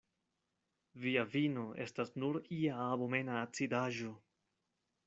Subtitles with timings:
[1.03, 4.15] Via vino estas nur ia abomena acidaĵo.